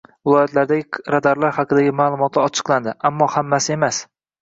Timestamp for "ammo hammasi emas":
3.13-4.05